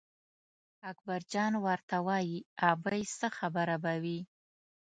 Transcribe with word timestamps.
اکبرجان 0.91 1.53
ورته 1.65 1.95
وایي 2.07 2.39
ابۍ 2.71 3.01
څه 3.19 3.27
خبره 3.37 3.75
به 3.83 3.93
وي. 4.03 4.19